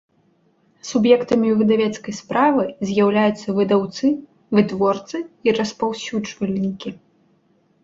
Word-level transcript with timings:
Суб’ектамi 0.91 1.49
выдавецкай 1.59 2.13
справы 2.21 2.63
з’яўляюцца 2.93 3.47
выдаўцы, 3.59 4.05
вытворцы 4.57 5.17
i 5.23 5.49
распаўсюджвальнiкi. 5.61 6.89